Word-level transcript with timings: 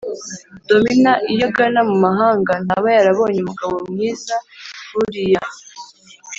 Domina 0.67 1.11
iyo 1.33 1.45
agana 1.51 1.79
mu 1.89 1.95
mahanga 2.05 2.53
ntaba 2.65 2.87
yarabonye 2.97 3.39
umugabo 3.41 3.75
mwiza 3.91 4.35
nkuriya 4.87 5.41